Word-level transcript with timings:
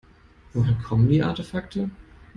Woher 0.53 0.73
kommen 0.83 1.07
die 1.09 1.21
Artefakte? 1.21 1.91